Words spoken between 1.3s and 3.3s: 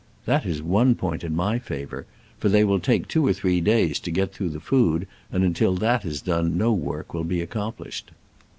my favor, for they will take two